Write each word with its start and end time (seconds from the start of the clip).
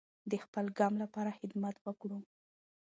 د 0.31 0.33
خپل 0.43 0.65
قام 0.77 0.93
لپاره 1.03 1.37
خدمت 1.39 1.75
وکړو. 1.81 2.17